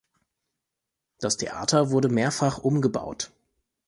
Das 1.19 1.37
Theater 1.37 1.91
wurde 1.91 2.09
mehrfach 2.09 2.57
umgebaut. 2.57 3.29